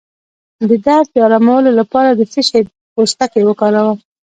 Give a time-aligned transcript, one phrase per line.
[0.69, 2.61] د درد د ارامولو لپاره د څه شي
[2.93, 3.97] پوستکی وکاروم؟